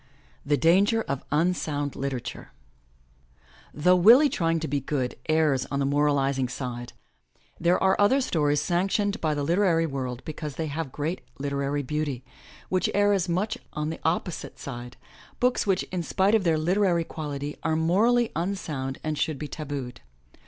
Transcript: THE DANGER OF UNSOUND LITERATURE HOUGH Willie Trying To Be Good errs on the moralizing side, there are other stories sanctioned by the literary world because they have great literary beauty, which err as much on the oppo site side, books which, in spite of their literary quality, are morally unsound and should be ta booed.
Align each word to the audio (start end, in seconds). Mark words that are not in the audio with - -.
THE 0.43 0.57
DANGER 0.57 1.03
OF 1.03 1.23
UNSOUND 1.31 1.95
LITERATURE 1.95 2.51
HOUGH 3.79 3.95
Willie 3.97 4.29
Trying 4.29 4.59
To 4.61 4.67
Be 4.67 4.79
Good 4.79 5.13
errs 5.29 5.67
on 5.69 5.77
the 5.77 5.85
moralizing 5.85 6.49
side, 6.49 6.93
there 7.59 7.77
are 7.83 7.95
other 8.01 8.19
stories 8.19 8.59
sanctioned 8.63 9.21
by 9.21 9.35
the 9.35 9.43
literary 9.43 9.85
world 9.85 10.23
because 10.25 10.55
they 10.55 10.65
have 10.65 10.91
great 10.91 11.21
literary 11.37 11.83
beauty, 11.83 12.23
which 12.67 12.89
err 12.95 13.13
as 13.13 13.29
much 13.29 13.59
on 13.73 13.91
the 13.91 13.99
oppo 13.99 14.31
site 14.31 14.57
side, 14.57 14.97
books 15.39 15.67
which, 15.67 15.83
in 15.91 16.01
spite 16.01 16.33
of 16.33 16.45
their 16.45 16.57
literary 16.57 17.03
quality, 17.03 17.55
are 17.61 17.75
morally 17.75 18.31
unsound 18.35 18.97
and 19.03 19.19
should 19.19 19.37
be 19.37 19.47
ta 19.47 19.65
booed. 19.65 20.01